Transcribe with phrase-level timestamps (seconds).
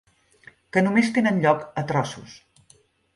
[0.77, 2.33] Que només tenen lloc a trossos.